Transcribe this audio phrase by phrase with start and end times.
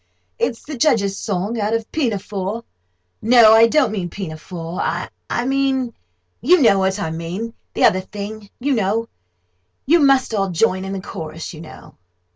[0.39, 7.11] It's the Judge's song out of Pinafore—no, I don't mean Pinafore—I mean—you know what I
[7.11, 9.07] mean—the other thing, you know.
[9.85, 11.97] You must all join in the chorus, you know."